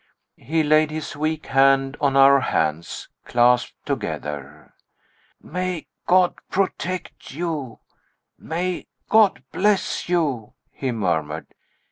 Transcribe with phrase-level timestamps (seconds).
[0.47, 4.73] He laid his weak hand on our hands, clasped together.
[5.39, 7.77] "May God protect you!
[8.35, 11.53] may God bless you!" he murmured.